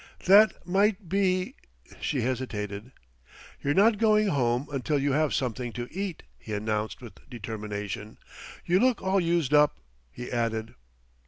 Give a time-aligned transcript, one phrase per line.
[0.25, 1.53] "That might be"
[2.01, 2.91] She hesitated.
[3.61, 8.17] "You're not going home until you have something to eat," he announced with determination.
[8.65, 9.77] "You look all used up,"
[10.11, 10.73] he added.